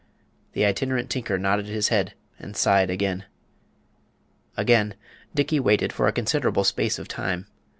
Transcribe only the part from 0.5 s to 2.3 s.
The Itinerant Tinker nodded his head